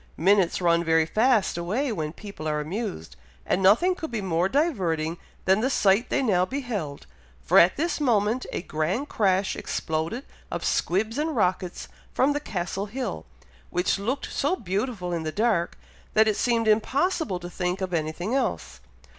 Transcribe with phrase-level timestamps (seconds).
[0.17, 3.15] Minutes run very fast away when people are amused,
[3.45, 7.05] and nothing could be more diverting than the sight they now beheld,
[7.43, 12.87] for at this moment a grand crash exploded of squibs and rockets from the Castle
[12.87, 13.27] hill,
[13.69, 15.77] which looked so beautiful in the dark,
[16.15, 18.79] that it seemed impossible to think of anything else.